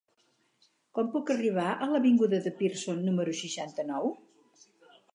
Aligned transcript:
Com 0.99 1.11
puc 1.17 1.33
arribar 1.35 1.67
a 1.87 1.91
l'avinguda 1.93 2.41
de 2.49 2.57
Pearson 2.63 3.07
número 3.11 3.39
seixanta-nou? 3.45 4.15